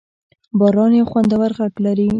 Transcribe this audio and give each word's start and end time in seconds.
باران 0.59 0.91
یو 0.99 1.09
خوندور 1.11 1.51
غږ 1.57 1.73
لري. 1.85 2.07